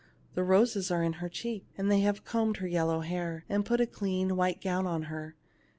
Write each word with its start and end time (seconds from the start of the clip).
The 0.33 0.43
roses 0.43 0.89
are 0.89 1.03
in 1.03 1.13
her 1.21 1.29
cheeks, 1.29 1.67
and 1.77 1.91
they 1.91 1.99
have 1.99 2.23
combed 2.25 2.57
her 2.57 2.65
yel 2.67 2.87
low 2.87 3.01
hair, 3.01 3.45
and 3.47 3.63
put 3.63 3.79
a 3.79 3.85
clean 3.85 4.35
white 4.35 4.59
gown 4.59 4.87
on 4.87 5.03
her. 5.13 5.35